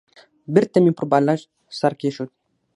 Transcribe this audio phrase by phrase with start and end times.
[0.53, 1.47] بېرته مې پر بالښت
[1.79, 2.29] سر کېښود.